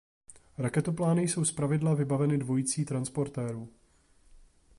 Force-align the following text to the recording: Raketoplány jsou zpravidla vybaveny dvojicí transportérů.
Raketoplány 0.57 1.19
jsou 1.27 1.45
zpravidla 1.45 1.93
vybaveny 1.93 2.37
dvojicí 2.37 2.85
transportérů. 2.85 3.69